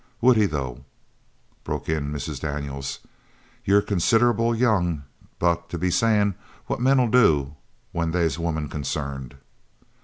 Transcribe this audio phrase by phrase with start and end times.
[0.19, 0.83] "Would he though?"
[1.63, 2.39] broke in Mrs.
[2.39, 3.01] Daniels.
[3.65, 5.03] "You're considerable young,
[5.37, 6.33] Buck, to be sayin'
[6.65, 7.55] what men'll do
[7.91, 9.35] where they's women concerned.